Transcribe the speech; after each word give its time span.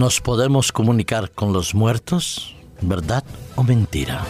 ¿Nos 0.00 0.22
podemos 0.22 0.72
comunicar 0.72 1.30
con 1.30 1.52
los 1.52 1.74
muertos? 1.74 2.56
¿Verdad 2.80 3.22
o 3.54 3.62
mentira? 3.62 4.24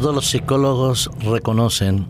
Todos 0.00 0.14
los 0.14 0.30
psicólogos 0.30 1.10
reconocen 1.18 2.06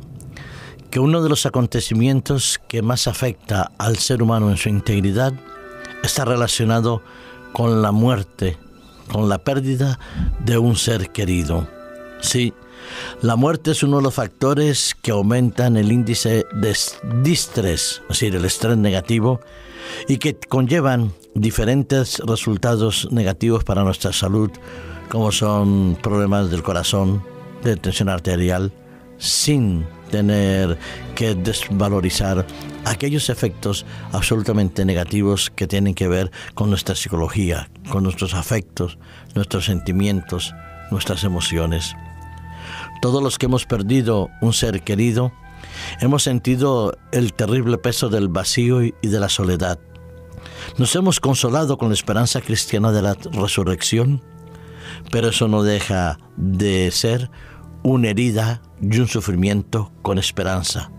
que 0.90 1.00
uno 1.00 1.22
de 1.22 1.30
los 1.30 1.46
acontecimientos 1.46 2.60
que 2.68 2.82
más 2.82 3.08
afecta 3.08 3.72
al 3.78 3.96
ser 3.96 4.22
humano 4.22 4.50
en 4.50 4.58
su 4.58 4.68
integridad 4.68 5.32
está 6.02 6.26
relacionado 6.26 7.00
con 7.54 7.80
la 7.80 7.90
muerte, 7.90 8.58
con 9.10 9.30
la 9.30 9.38
pérdida 9.38 9.98
de 10.44 10.58
un 10.58 10.76
ser 10.76 11.08
querido. 11.12 11.66
Sí, 12.20 12.52
la 13.22 13.36
muerte 13.36 13.70
es 13.70 13.82
uno 13.82 13.96
de 13.96 14.02
los 14.02 14.14
factores 14.14 14.94
que 15.00 15.12
aumentan 15.12 15.78
el 15.78 15.90
índice 15.90 16.44
de 16.52 16.76
distrés, 17.22 18.02
es 18.02 18.08
decir, 18.08 18.36
el 18.36 18.44
estrés 18.44 18.76
negativo, 18.76 19.40
y 20.08 20.18
que 20.18 20.36
conllevan 20.36 21.14
diferentes 21.34 22.18
resultados 22.18 23.08
negativos 23.10 23.64
para 23.64 23.82
nuestra 23.82 24.12
salud, 24.12 24.50
como 25.08 25.32
son 25.32 25.96
problemas 26.02 26.50
del 26.50 26.62
corazón, 26.62 27.22
de 27.62 27.76
tensión 27.76 28.08
arterial 28.08 28.72
sin 29.18 29.86
tener 30.10 30.78
que 31.14 31.34
desvalorizar 31.34 32.46
aquellos 32.84 33.28
efectos 33.28 33.84
absolutamente 34.12 34.84
negativos 34.84 35.50
que 35.54 35.66
tienen 35.66 35.94
que 35.94 36.08
ver 36.08 36.30
con 36.54 36.70
nuestra 36.70 36.94
psicología, 36.94 37.68
con 37.90 38.04
nuestros 38.04 38.34
afectos, 38.34 38.98
nuestros 39.34 39.66
sentimientos, 39.66 40.54
nuestras 40.90 41.24
emociones. 41.24 41.94
Todos 43.02 43.22
los 43.22 43.38
que 43.38 43.46
hemos 43.46 43.66
perdido 43.66 44.30
un 44.40 44.52
ser 44.52 44.82
querido, 44.82 45.32
hemos 46.00 46.22
sentido 46.22 46.96
el 47.12 47.32
terrible 47.34 47.78
peso 47.78 48.08
del 48.08 48.28
vacío 48.28 48.82
y 48.82 48.92
de 49.02 49.20
la 49.20 49.28
soledad. 49.28 49.78
Nos 50.78 50.94
hemos 50.96 51.20
consolado 51.20 51.76
con 51.78 51.88
la 51.88 51.94
esperanza 51.94 52.40
cristiana 52.40 52.92
de 52.92 53.02
la 53.02 53.14
resurrección, 53.32 54.22
pero 55.10 55.28
eso 55.28 55.48
no 55.48 55.62
deja 55.62 56.18
de 56.36 56.90
ser 56.90 57.30
una 57.82 58.08
herida 58.08 58.62
y 58.80 58.98
un 58.98 59.08
sufrimiento 59.08 59.90
con 60.02 60.18
esperanza, 60.18 60.90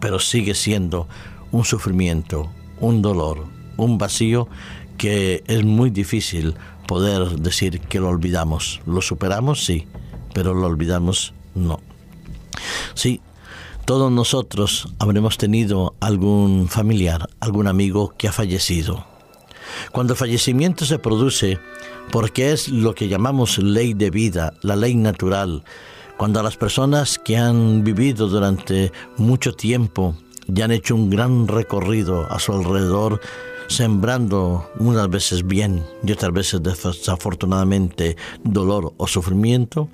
pero 0.00 0.18
sigue 0.18 0.54
siendo 0.54 1.08
un 1.52 1.64
sufrimiento, 1.64 2.50
un 2.80 3.02
dolor, 3.02 3.46
un 3.76 3.98
vacío 3.98 4.48
que 4.96 5.42
es 5.46 5.64
muy 5.64 5.90
difícil 5.90 6.54
poder 6.86 7.38
decir 7.38 7.80
que 7.80 8.00
lo 8.00 8.08
olvidamos. 8.08 8.80
Lo 8.86 9.02
superamos, 9.02 9.64
sí, 9.64 9.86
pero 10.32 10.54
lo 10.54 10.66
olvidamos, 10.66 11.34
no. 11.54 11.80
Sí, 12.94 13.20
todos 13.84 14.10
nosotros 14.10 14.88
habremos 14.98 15.36
tenido 15.36 15.94
algún 16.00 16.68
familiar, 16.68 17.28
algún 17.40 17.66
amigo 17.66 18.14
que 18.16 18.28
ha 18.28 18.32
fallecido. 18.32 19.13
Cuando 19.92 20.12
el 20.12 20.18
fallecimiento 20.18 20.84
se 20.84 20.98
produce, 20.98 21.58
porque 22.10 22.52
es 22.52 22.68
lo 22.68 22.94
que 22.94 23.08
llamamos 23.08 23.58
ley 23.58 23.94
de 23.94 24.10
vida, 24.10 24.54
la 24.62 24.76
ley 24.76 24.94
natural, 24.94 25.64
cuando 26.16 26.42
las 26.42 26.56
personas 26.56 27.18
que 27.18 27.36
han 27.36 27.82
vivido 27.82 28.28
durante 28.28 28.92
mucho 29.16 29.52
tiempo 29.52 30.14
y 30.46 30.60
han 30.62 30.70
hecho 30.70 30.94
un 30.94 31.10
gran 31.10 31.48
recorrido 31.48 32.30
a 32.30 32.38
su 32.38 32.52
alrededor, 32.52 33.20
sembrando 33.66 34.70
unas 34.78 35.08
veces 35.08 35.46
bien 35.46 35.84
y 36.04 36.12
otras 36.12 36.32
veces 36.32 36.62
desafortunadamente 36.62 38.16
dolor 38.42 38.92
o 38.96 39.06
sufrimiento, 39.06 39.88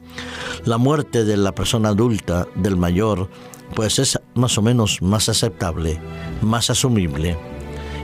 la 0.64 0.76
muerte 0.76 1.24
de 1.24 1.36
la 1.36 1.52
persona 1.52 1.90
adulta, 1.90 2.46
del 2.56 2.76
mayor, 2.76 3.30
pues 3.74 3.98
es 3.98 4.18
más 4.34 4.58
o 4.58 4.62
menos 4.62 5.00
más 5.00 5.28
aceptable, 5.28 6.00
más 6.42 6.70
asumible. 6.70 7.49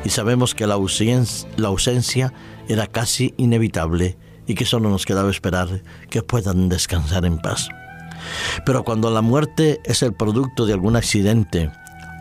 Y 0.07 0.11
sabemos 0.11 0.55
que 0.55 0.69
la 0.69 0.75
ausencia, 0.75 1.49
la 1.57 1.67
ausencia 1.67 2.33
era 2.69 2.87
casi 2.87 3.35
inevitable 3.39 4.17
y 4.47 4.55
que 4.55 4.65
solo 4.65 4.89
nos 4.89 5.05
quedaba 5.05 5.33
esperar 5.33 5.83
que 6.11 6.23
puedan 6.23 6.69
descansar 6.69 7.25
en 7.25 7.39
paz. 7.39 7.69
Pero 8.65 8.85
cuando 8.85 9.11
la 9.11 9.21
muerte 9.21 9.81
es 9.85 10.05
el 10.05 10.13
producto 10.13 10.65
de 10.65 10.75
algún 10.75 10.95
accidente 10.95 11.73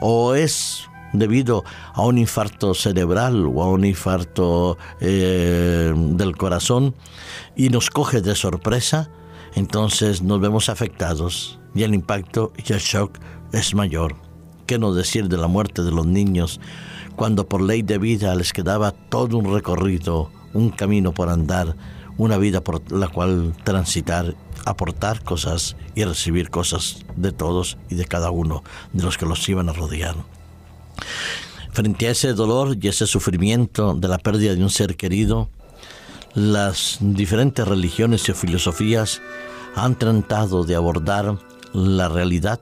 o 0.01 0.33
es 0.33 0.89
debido 1.13 1.63
a 1.93 2.01
un 2.01 2.17
infarto 2.17 2.73
cerebral 2.73 3.45
o 3.45 3.61
a 3.61 3.69
un 3.69 3.85
infarto 3.85 4.79
eh, 4.99 5.93
del 5.95 6.37
corazón 6.37 6.95
y 7.55 7.69
nos 7.69 7.91
coge 7.91 8.21
de 8.21 8.33
sorpresa, 8.33 9.11
entonces 9.53 10.23
nos 10.23 10.41
vemos 10.41 10.69
afectados 10.69 11.59
y 11.75 11.83
el 11.83 11.93
impacto 11.93 12.51
y 12.57 12.73
el 12.73 12.79
shock 12.79 13.19
es 13.53 13.75
mayor. 13.75 14.24
¿Qué 14.65 14.79
no 14.79 14.93
decir 14.93 15.29
de 15.29 15.37
la 15.37 15.47
muerte 15.47 15.83
de 15.83 15.91
los 15.91 16.05
niños 16.05 16.59
cuando 17.15 17.47
por 17.47 17.61
ley 17.61 17.81
de 17.81 17.97
vida 17.97 18.33
les 18.35 18.51
quedaba 18.51 18.91
todo 18.91 19.37
un 19.37 19.53
recorrido, 19.53 20.31
un 20.53 20.69
camino 20.69 21.13
por 21.13 21.29
andar, 21.29 21.75
una 22.17 22.37
vida 22.37 22.61
por 22.61 22.91
la 22.91 23.07
cual 23.07 23.53
transitar 23.63 24.35
aportar 24.65 25.23
cosas 25.23 25.75
y 25.93 26.03
recibir 26.03 26.49
cosas 26.49 27.05
de 27.15 27.31
todos 27.31 27.77
y 27.89 27.95
de 27.95 28.05
cada 28.05 28.31
uno 28.31 28.63
de 28.93 29.03
los 29.03 29.17
que 29.17 29.25
los 29.25 29.47
iban 29.47 29.69
a 29.69 29.73
rodear. 29.73 30.15
Frente 31.71 32.07
a 32.07 32.11
ese 32.11 32.33
dolor 32.33 32.77
y 32.81 32.87
ese 32.87 33.05
sufrimiento 33.05 33.93
de 33.93 34.07
la 34.07 34.17
pérdida 34.17 34.55
de 34.55 34.63
un 34.63 34.69
ser 34.69 34.95
querido, 34.95 35.49
las 36.33 36.97
diferentes 37.01 37.67
religiones 37.67 38.27
y 38.27 38.33
filosofías 38.33 39.21
han 39.75 39.95
tratado 39.97 40.63
de 40.63 40.75
abordar 40.75 41.37
la 41.73 42.09
realidad 42.09 42.59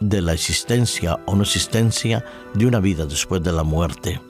de 0.00 0.22
la 0.22 0.32
existencia 0.32 1.18
o 1.26 1.34
no 1.34 1.42
existencia 1.42 2.24
de 2.54 2.66
una 2.66 2.80
vida 2.80 3.06
después 3.06 3.42
de 3.42 3.52
la 3.52 3.62
muerte. 3.62 4.20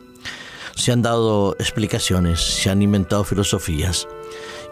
Se 0.74 0.92
han 0.92 1.02
dado 1.02 1.56
explicaciones, 1.58 2.40
se 2.40 2.70
han 2.70 2.82
inventado 2.82 3.24
filosofías, 3.24 4.06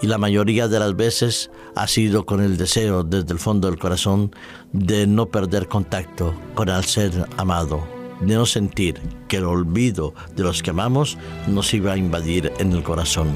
y 0.02 0.06
la 0.06 0.18
mayoría 0.18 0.68
de 0.68 0.78
las 0.78 0.94
veces 0.94 1.50
ha 1.76 1.86
sido 1.86 2.26
con 2.26 2.42
el 2.42 2.56
deseo 2.56 3.02
desde 3.02 3.32
el 3.32 3.38
fondo 3.38 3.70
del 3.70 3.78
corazón 3.78 4.34
de 4.72 5.06
no 5.06 5.26
perder 5.26 5.66
contacto 5.66 6.34
con 6.54 6.68
el 6.68 6.84
ser 6.84 7.26
amado, 7.38 7.86
de 8.20 8.34
no 8.34 8.44
sentir 8.44 9.00
que 9.28 9.38
el 9.38 9.44
olvido 9.44 10.12
de 10.36 10.42
los 10.42 10.62
que 10.62 10.70
amamos 10.70 11.16
nos 11.46 11.72
iba 11.72 11.92
a 11.92 11.96
invadir 11.96 12.52
en 12.58 12.72
el 12.72 12.82
corazón. 12.82 13.28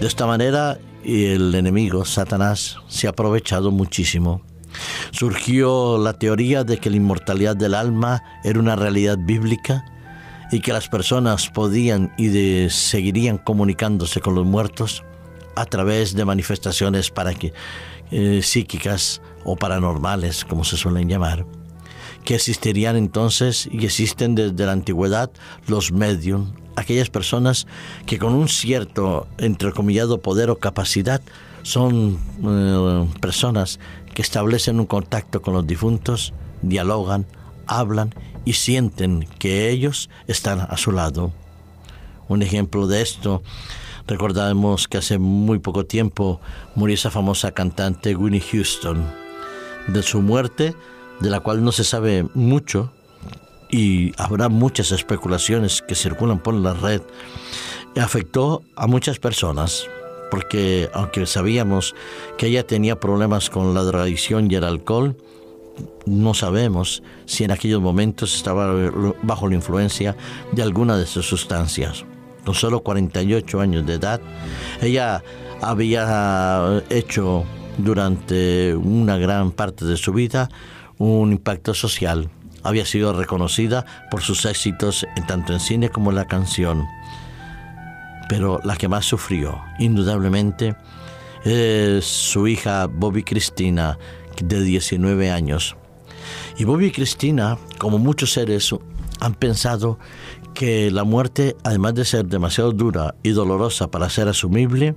De 0.00 0.06
esta 0.06 0.26
manera 0.26 0.78
el 1.06 1.54
enemigo, 1.54 2.04
Satanás, 2.04 2.78
se 2.88 3.06
ha 3.06 3.10
aprovechado 3.10 3.70
muchísimo. 3.70 4.42
Surgió 5.10 5.98
la 5.98 6.12
teoría 6.12 6.64
de 6.64 6.78
que 6.78 6.90
la 6.90 6.96
inmortalidad 6.96 7.56
del 7.56 7.74
alma 7.74 8.22
era 8.44 8.58
una 8.58 8.76
realidad 8.76 9.18
bíblica 9.18 9.84
y 10.52 10.60
que 10.60 10.72
las 10.72 10.88
personas 10.88 11.48
podían 11.48 12.12
y 12.16 12.68
seguirían 12.70 13.38
comunicándose 13.38 14.20
con 14.20 14.34
los 14.34 14.44
muertos 14.46 15.02
a 15.56 15.64
través 15.64 16.14
de 16.14 16.24
manifestaciones 16.24 17.10
para 17.10 17.32
eh, 18.10 18.40
psíquicas 18.42 19.20
o 19.44 19.56
paranormales, 19.56 20.44
como 20.44 20.64
se 20.64 20.76
suelen 20.76 21.08
llamar, 21.08 21.46
que 22.24 22.34
existirían 22.34 22.96
entonces 22.96 23.68
y 23.70 23.84
existen 23.84 24.34
desde 24.34 24.66
la 24.66 24.72
antigüedad 24.72 25.30
los 25.66 25.92
medium, 25.92 26.52
aquellas 26.76 27.10
personas 27.10 27.66
que 28.04 28.18
con 28.18 28.34
un 28.34 28.48
cierto, 28.48 29.26
entrecomillado 29.38 30.20
poder 30.20 30.50
o 30.50 30.58
capacidad 30.58 31.22
son 31.62 32.18
eh, 32.44 33.18
personas 33.20 33.80
que 34.16 34.22
establecen 34.22 34.80
un 34.80 34.86
contacto 34.86 35.42
con 35.42 35.52
los 35.52 35.66
difuntos, 35.66 36.32
dialogan, 36.62 37.26
hablan 37.66 38.14
y 38.46 38.54
sienten 38.54 39.28
que 39.38 39.68
ellos 39.68 40.08
están 40.26 40.60
a 40.60 40.78
su 40.78 40.90
lado. 40.90 41.32
Un 42.26 42.40
ejemplo 42.40 42.86
de 42.86 43.02
esto 43.02 43.42
Recordamos 44.06 44.86
que 44.86 44.98
hace 44.98 45.18
muy 45.18 45.58
poco 45.58 45.84
tiempo 45.84 46.40
murió 46.76 46.94
esa 46.94 47.10
famosa 47.10 47.50
cantante 47.50 48.14
Winnie 48.14 48.40
Houston. 48.40 49.04
De 49.88 50.02
su 50.02 50.22
muerte, 50.22 50.76
de 51.18 51.30
la 51.30 51.40
cual 51.40 51.64
no 51.64 51.72
se 51.72 51.82
sabe 51.82 52.24
mucho, 52.34 52.92
y 53.68 54.12
habrá 54.16 54.48
muchas 54.48 54.92
especulaciones 54.92 55.82
que 55.82 55.96
circulan 55.96 56.38
por 56.38 56.54
la 56.54 56.72
red, 56.74 57.02
afectó 57.96 58.62
a 58.76 58.86
muchas 58.86 59.18
personas, 59.18 59.88
porque 60.30 60.90
aunque 60.92 61.26
sabíamos 61.26 61.94
que 62.38 62.46
ella 62.46 62.66
tenía 62.66 62.98
problemas 62.98 63.50
con 63.50 63.74
la 63.74 63.82
drogadicción 63.82 64.50
y 64.50 64.54
el 64.54 64.64
alcohol, 64.64 65.16
no 66.06 66.34
sabemos 66.34 67.02
si 67.26 67.44
en 67.44 67.50
aquellos 67.50 67.82
momentos 67.82 68.34
estaba 68.34 68.72
bajo 69.22 69.48
la 69.48 69.54
influencia 69.54 70.16
de 70.52 70.62
alguna 70.62 70.96
de 70.96 71.06
sus 71.06 71.26
sustancias 71.26 72.04
con 72.46 72.54
solo 72.54 72.80
48 72.80 73.60
años 73.60 73.84
de 73.84 73.94
edad, 73.94 74.20
ella 74.80 75.22
había 75.60 76.80
hecho 76.88 77.44
durante 77.76 78.74
una 78.74 79.18
gran 79.18 79.50
parte 79.50 79.84
de 79.84 79.96
su 79.96 80.12
vida 80.12 80.48
un 80.96 81.32
impacto 81.32 81.74
social. 81.74 82.30
Había 82.62 82.86
sido 82.86 83.12
reconocida 83.12 83.84
por 84.10 84.22
sus 84.22 84.44
éxitos 84.46 85.06
tanto 85.26 85.52
en 85.52 85.60
cine 85.60 85.90
como 85.90 86.10
en 86.10 86.16
la 86.16 86.26
canción. 86.26 86.86
Pero 88.28 88.60
la 88.64 88.76
que 88.76 88.88
más 88.88 89.04
sufrió, 89.04 89.60
indudablemente, 89.78 90.76
es 91.44 92.04
su 92.04 92.48
hija 92.48 92.86
Bobby 92.86 93.22
Cristina, 93.22 93.98
de 94.42 94.62
19 94.62 95.30
años. 95.30 95.76
Y 96.58 96.64
Bobby 96.64 96.90
Cristina, 96.90 97.58
como 97.78 97.98
muchos 97.98 98.32
seres, 98.32 98.74
han 99.20 99.34
pensado 99.34 99.98
que 100.54 100.90
la 100.90 101.04
muerte, 101.04 101.56
además 101.64 101.94
de 101.94 102.04
ser 102.04 102.26
demasiado 102.26 102.72
dura 102.72 103.14
y 103.22 103.30
dolorosa 103.30 103.90
para 103.90 104.08
ser 104.08 104.28
asumible, 104.28 104.94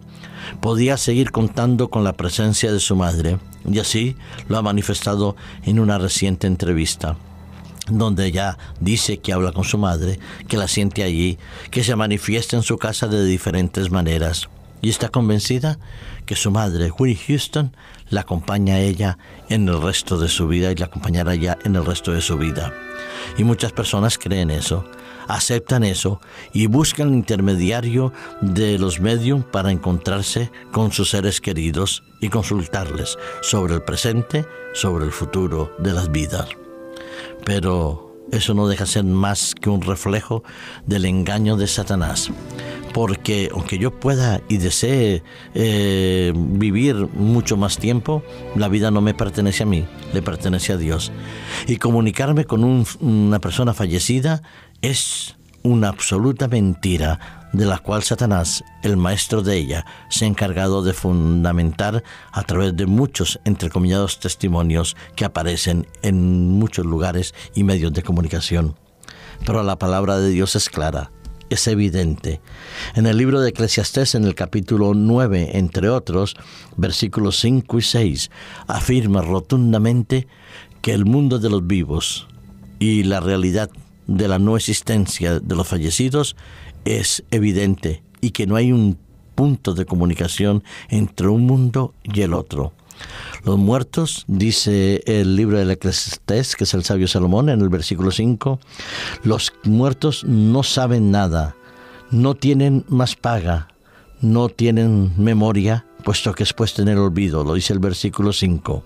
podía 0.62 0.98
seguir 0.98 1.32
contando 1.32 1.90
con 1.90 2.04
la 2.04 2.14
presencia 2.14 2.72
de 2.72 2.80
su 2.80 2.96
madre, 2.96 3.38
y 3.70 3.80
así 3.80 4.16
lo 4.48 4.58
ha 4.58 4.62
manifestado 4.62 5.36
en 5.64 5.80
una 5.80 5.98
reciente 5.98 6.48
entrevista 6.48 7.18
donde 7.92 8.28
ella 8.28 8.58
dice 8.80 9.20
que 9.20 9.34
habla 9.34 9.52
con 9.52 9.64
su 9.64 9.78
madre, 9.78 10.20
que 10.48 10.58
la 10.58 10.68
siente 10.68 11.04
allí, 11.04 11.38
que 11.72 11.84
se 11.84 11.96
manifiesta 11.96 12.56
en 12.56 12.64
su 12.64 12.78
casa 12.78 13.08
de 13.08 13.24
diferentes 13.26 13.92
maneras. 13.92 14.50
Y 14.82 14.90
está 14.90 15.10
convencida 15.10 15.78
que 16.26 16.36
su 16.36 16.52
madre, 16.52 16.92
Winnie 16.92 17.20
Houston, 17.28 17.76
la 18.10 18.22
acompaña 18.22 18.76
a 18.76 18.80
ella 18.80 19.18
en 19.50 19.68
el 19.68 19.82
resto 19.82 20.18
de 20.18 20.30
su 20.30 20.48
vida 20.48 20.72
y 20.72 20.76
la 20.76 20.86
acompañará 20.86 21.36
ya 21.36 21.58
en 21.66 21.76
el 21.76 21.86
resto 21.86 22.14
de 22.14 22.22
su 22.22 22.38
vida. 22.38 22.74
Y 23.38 23.44
muchas 23.44 23.74
personas 23.74 24.18
creen 24.18 24.52
eso 24.52 24.86
aceptan 25.30 25.84
eso 25.84 26.20
y 26.54 26.66
buscan 26.66 27.10
el 27.10 27.14
intermediario 27.14 28.12
de 28.42 28.78
los 28.78 29.00
medios 29.00 29.46
para 29.46 29.72
encontrarse 29.72 30.52
con 30.72 30.92
sus 30.92 31.12
seres 31.12 31.40
queridos 31.40 32.04
y 32.20 32.30
consultarles 32.30 33.18
sobre 33.42 33.76
el 33.76 33.84
presente, 33.84 34.46
sobre 34.74 35.06
el 35.06 35.12
futuro 35.12 35.72
de 35.80 35.94
las 35.94 36.12
vidas. 36.12 36.50
Pero 37.46 38.10
eso 38.32 38.54
no 38.54 38.68
deja 38.68 38.86
ser 38.86 39.04
más 39.04 39.56
que 39.56 39.70
un 39.70 39.82
reflejo 39.82 40.44
del 40.86 41.06
engaño 41.06 41.58
de 41.58 41.68
Satanás. 41.68 42.30
Porque 42.94 43.50
aunque 43.54 43.78
yo 43.78 44.00
pueda 44.00 44.42
y 44.50 44.58
desee 44.58 45.24
eh, 45.54 46.34
vivir 46.36 46.96
mucho 47.14 47.56
más 47.58 47.78
tiempo, 47.78 48.24
la 48.56 48.68
vida 48.68 48.92
no 48.92 49.02
me 49.02 49.14
pertenece 49.14 49.64
a 49.64 49.68
mí, 49.68 49.86
le 50.14 50.22
pertenece 50.22 50.74
a 50.74 50.78
Dios. 50.78 51.12
Y 51.68 51.78
comunicarme 51.78 52.46
con 52.46 52.86
una 53.00 53.40
persona 53.40 53.74
fallecida 53.74 54.42
es 54.82 55.36
una 55.70 55.90
absoluta 55.90 56.48
mentira 56.48 57.48
de 57.54 57.66
la 57.66 57.78
cual 57.78 58.02
Satanás, 58.02 58.64
el 58.82 58.98
maestro 58.98 59.44
de 59.44 59.56
ella, 59.58 59.86
se 60.10 60.26
ha 60.26 60.28
encargado 60.28 60.82
de 60.82 60.94
fundamentar 60.94 62.04
a 62.32 62.44
través 62.44 62.76
de 62.76 62.88
muchos 62.88 63.40
entrecomillados 63.46 64.20
testimonios 64.20 64.98
que 65.16 65.26
aparecen 65.26 65.88
en 66.02 66.50
muchos 66.50 66.88
lugares 66.88 67.36
y 67.54 67.64
medios 67.64 67.94
de 67.94 68.02
comunicación. 68.02 68.76
Pero 69.46 69.62
la 69.62 69.78
palabra 69.78 70.18
de 70.18 70.30
Dios 70.30 70.56
es 70.56 70.70
clara, 70.70 71.12
es 71.52 71.68
evidente. 71.68 72.42
En 72.96 73.06
el 73.06 73.18
libro 73.18 73.40
de 73.40 73.50
Eclesiastés, 73.50 74.16
en 74.16 74.24
el 74.24 74.34
capítulo 74.34 74.96
9, 74.96 75.52
entre 75.54 75.90
otros, 75.90 76.36
versículos 76.78 77.40
5 77.40 77.78
y 77.78 77.82
6, 77.84 78.32
afirma 78.66 79.22
rotundamente 79.22 80.28
que 80.82 80.94
el 80.94 81.06
mundo 81.06 81.38
de 81.38 81.50
los 81.52 81.66
vivos 81.68 82.28
y 82.80 83.04
la 83.04 83.20
realidad 83.20 83.70
de 84.10 84.28
la 84.28 84.40
no 84.40 84.58
existencia 84.58 85.40
de 85.40 85.56
los 85.56 85.68
fallecidos 85.68 86.36
es 86.84 87.24
evidente 87.30 88.02
y 88.22 88.32
que 88.32 88.48
no 88.48 88.56
hay 88.56 88.72
un 88.72 88.98
punto 89.36 89.74
de 89.74 89.86
comunicación 89.86 90.64
entre 90.90 91.28
un 91.28 91.46
mundo 91.46 91.94
y 92.04 92.22
el 92.22 92.34
otro. 92.34 92.74
Los 93.46 93.58
muertos, 93.58 94.26
dice 94.28 95.02
el 95.06 95.36
libro 95.36 95.58
del 95.58 95.72
Eclesiastés, 95.72 96.56
que 96.56 96.66
es 96.66 96.74
el 96.74 96.84
sabio 96.84 97.08
Salomón, 97.08 97.50
en 97.50 97.62
el 97.62 97.70
versículo 97.70 98.12
5, 98.12 98.60
los 99.24 99.54
muertos 99.64 100.26
no 100.26 100.64
saben 100.64 101.12
nada, 101.12 101.56
no 102.12 102.36
tienen 102.36 102.84
más 102.90 103.16
paga, 103.16 103.70
no 104.20 104.50
tienen 104.50 105.14
memoria, 105.18 105.86
puesto 106.04 106.34
que 106.34 106.44
es 106.44 106.52
puesto 106.52 106.82
en 106.82 106.90
el 106.90 106.98
olvido, 106.98 107.44
lo 107.46 107.54
dice 107.54 107.72
el 107.72 107.80
versículo 107.80 108.34
5 108.34 108.84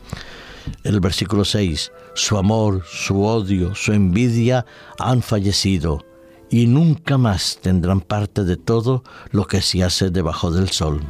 el 0.84 1.00
versículo 1.00 1.46
6, 1.46 1.92
su 2.14 2.38
amor, 2.38 2.84
su 2.86 3.24
odio, 3.24 3.76
su 3.76 3.94
envidia 3.94 4.66
han 5.00 5.22
fallecido 5.22 6.06
y 6.50 6.68
nunca 6.68 7.18
más 7.18 7.60
tendrán 7.62 8.02
parte 8.02 8.44
de 8.44 8.58
todo 8.58 9.04
lo 9.32 9.48
que 9.48 9.62
se 9.62 9.84
hace 9.84 10.10
debajo 10.10 10.52
del 10.52 10.70
sol. 10.70 11.02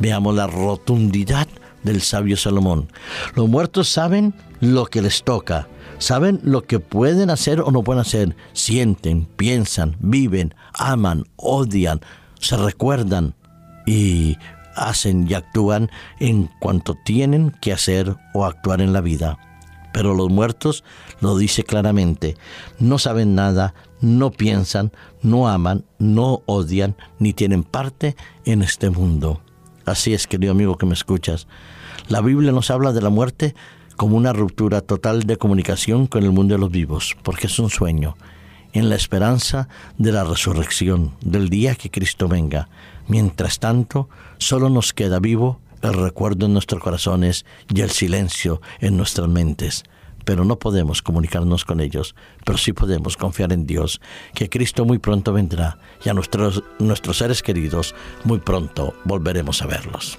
Veamos 0.00 0.34
la 0.34 0.46
rotundidad 0.46 1.46
del 1.84 2.02
sabio 2.02 2.36
Salomón. 2.36 2.88
Los 3.34 3.48
muertos 3.48 3.88
saben 3.88 4.34
lo 4.60 4.86
que 4.86 5.02
les 5.02 5.22
toca, 5.22 5.68
saben 5.98 6.40
lo 6.42 6.62
que 6.62 6.80
pueden 6.80 7.30
hacer 7.30 7.60
o 7.60 7.70
no 7.70 7.82
pueden 7.82 8.00
hacer, 8.00 8.36
sienten, 8.52 9.26
piensan, 9.36 9.96
viven, 10.00 10.54
aman, 10.74 11.24
odian, 11.36 12.00
se 12.40 12.56
recuerdan 12.56 13.34
y 13.86 14.36
hacen 14.76 15.26
y 15.28 15.34
actúan 15.34 15.90
en 16.20 16.50
cuanto 16.60 16.94
tienen 16.94 17.50
que 17.60 17.72
hacer 17.72 18.16
o 18.34 18.44
actuar 18.44 18.80
en 18.80 18.92
la 18.92 19.00
vida. 19.00 19.38
Pero 19.92 20.14
los 20.14 20.28
muertos 20.28 20.84
lo 21.20 21.38
dice 21.38 21.64
claramente, 21.64 22.36
no 22.78 22.98
saben 22.98 23.34
nada, 23.34 23.74
no 24.00 24.30
piensan, 24.30 24.92
no 25.22 25.48
aman, 25.48 25.84
no 25.98 26.42
odian, 26.46 26.96
ni 27.18 27.32
tienen 27.32 27.64
parte 27.64 28.14
en 28.44 28.62
este 28.62 28.90
mundo. 28.90 29.40
Así 29.86 30.12
es, 30.12 30.26
querido 30.26 30.52
amigo 30.52 30.76
que 30.76 30.86
me 30.86 30.94
escuchas. 30.94 31.46
La 32.08 32.20
Biblia 32.20 32.52
nos 32.52 32.70
habla 32.70 32.92
de 32.92 33.00
la 33.00 33.08
muerte 33.08 33.54
como 33.96 34.16
una 34.16 34.32
ruptura 34.32 34.80
total 34.82 35.22
de 35.22 35.38
comunicación 35.38 36.06
con 36.06 36.22
el 36.22 36.30
mundo 36.30 36.54
de 36.54 36.60
los 36.60 36.70
vivos, 36.70 37.16
porque 37.22 37.46
es 37.46 37.58
un 37.58 37.70
sueño, 37.70 38.16
en 38.72 38.90
la 38.90 38.96
esperanza 38.96 39.68
de 39.96 40.12
la 40.12 40.24
resurrección, 40.24 41.12
del 41.22 41.48
día 41.48 41.74
que 41.74 41.90
Cristo 41.90 42.28
venga. 42.28 42.68
Mientras 43.08 43.58
tanto, 43.58 44.08
solo 44.38 44.68
nos 44.68 44.92
queda 44.92 45.18
vivo 45.18 45.60
el 45.82 45.94
recuerdo 45.94 46.46
en 46.46 46.52
nuestros 46.52 46.82
corazones 46.82 47.44
y 47.72 47.80
el 47.80 47.90
silencio 47.90 48.60
en 48.80 48.96
nuestras 48.96 49.28
mentes. 49.28 49.84
Pero 50.24 50.44
no 50.44 50.58
podemos 50.58 51.02
comunicarnos 51.02 51.64
con 51.64 51.80
ellos, 51.80 52.16
pero 52.44 52.58
sí 52.58 52.72
podemos 52.72 53.16
confiar 53.16 53.52
en 53.52 53.66
Dios, 53.66 54.00
que 54.34 54.48
Cristo 54.48 54.84
muy 54.84 54.98
pronto 54.98 55.32
vendrá 55.32 55.78
y 56.04 56.08
a 56.08 56.14
nuestros, 56.14 56.64
nuestros 56.80 57.18
seres 57.18 57.42
queridos 57.42 57.94
muy 58.24 58.40
pronto 58.40 58.94
volveremos 59.04 59.62
a 59.62 59.66
verlos. 59.66 60.18